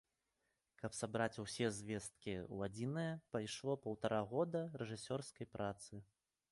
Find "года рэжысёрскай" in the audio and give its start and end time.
4.35-5.47